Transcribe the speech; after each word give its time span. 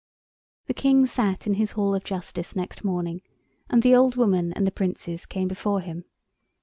The 0.65 0.73
King 0.73 1.05
sat 1.05 1.45
in 1.45 1.53
his 1.53 1.73
Hall 1.73 1.93
of 1.93 2.03
Justice 2.03 2.55
next 2.55 2.83
morning, 2.83 3.21
and 3.69 3.83
the 3.83 3.95
old 3.95 4.15
woman 4.15 4.51
and 4.53 4.65
the 4.65 4.71
Princes 4.71 5.27
came 5.27 5.47
before 5.47 5.81
him. 5.81 6.05